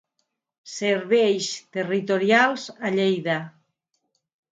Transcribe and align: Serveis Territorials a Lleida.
Serveis 0.75 1.49
Territorials 1.77 2.65
a 2.89 2.91
Lleida. 2.95 3.37